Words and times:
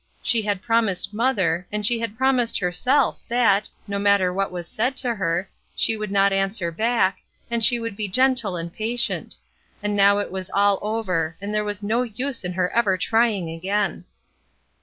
She 0.23 0.41
had 0.41 0.63
promised 0.63 1.13
mother, 1.13 1.67
and 1.71 1.85
she 1.85 1.99
had 1.99 2.17
promised 2.17 2.57
herself 2.57 3.21
that, 3.29 3.69
no 3.87 3.99
matter 3.99 4.33
what 4.33 4.51
was 4.51 4.67
said 4.67 4.95
to 4.97 5.13
her, 5.13 5.47
she 5.75 5.95
would 5.95 6.09
not 6.11 6.33
answer 6.33 6.71
back, 6.71 7.19
and 7.51 7.63
she 7.63 7.79
would 7.79 7.95
be 7.95 8.07
gentle 8.07 8.55
and 8.57 8.73
patient; 8.73 9.37
and 9.83 9.95
now 9.95 10.17
it 10.17 10.31
was 10.31 10.49
all 10.55 10.79
over, 10.81 11.37
and 11.39 11.53
there 11.53 11.63
was 11.63 11.83
no 11.83 12.01
use 12.01 12.43
in 12.43 12.53
her 12.53 12.71
ever 12.71 12.97
trying 12.97 13.51
again. 13.51 14.05